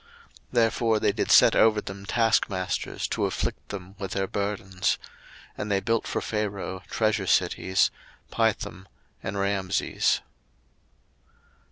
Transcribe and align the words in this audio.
02:001:011 0.47 0.51
Therefore 0.53 0.99
they 0.99 1.11
did 1.11 1.29
set 1.29 1.55
over 1.55 1.79
them 1.79 2.07
taskmasters 2.07 3.07
to 3.07 3.25
afflict 3.27 3.69
them 3.69 3.93
with 3.99 4.13
their 4.13 4.25
burdens. 4.25 4.97
And 5.55 5.69
they 5.69 5.79
built 5.79 6.07
for 6.07 6.21
Pharaoh 6.21 6.81
treasure 6.89 7.27
cities, 7.27 7.91
Pithom 8.31 8.87
and 9.21 9.35
Raamses. 9.37 10.21